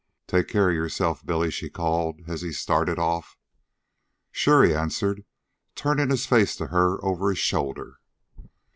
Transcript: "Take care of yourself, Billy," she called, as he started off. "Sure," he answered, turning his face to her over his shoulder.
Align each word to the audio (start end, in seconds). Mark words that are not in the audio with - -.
"Take 0.25 0.47
care 0.47 0.69
of 0.69 0.75
yourself, 0.75 1.23
Billy," 1.23 1.51
she 1.51 1.69
called, 1.69 2.21
as 2.27 2.41
he 2.41 2.51
started 2.51 2.97
off. 2.97 3.37
"Sure," 4.31 4.63
he 4.63 4.73
answered, 4.73 5.25
turning 5.75 6.09
his 6.09 6.25
face 6.25 6.55
to 6.55 6.69
her 6.73 6.97
over 7.05 7.29
his 7.29 7.37
shoulder. 7.37 7.99